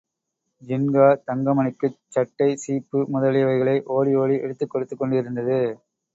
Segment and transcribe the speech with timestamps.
[0.63, 5.61] ஜின்கா தங்கமணிக்குச் சட்டை, சீப்பு முதலியவைகளை ஓடிஓடி எடுத்துக் கொடுத்துக்கொண்டிருந்தது.